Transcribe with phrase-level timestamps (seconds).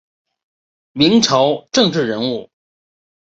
[0.93, 2.49] 明朝政治人物。